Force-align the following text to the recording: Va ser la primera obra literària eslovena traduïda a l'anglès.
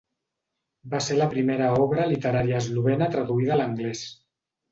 Va 0.93 1.01
ser 1.07 1.17
la 1.17 1.27
primera 1.33 1.67
obra 1.83 2.07
literària 2.13 2.63
eslovena 2.63 3.09
traduïda 3.17 3.55
a 3.57 3.59
l'anglès. 3.61 4.05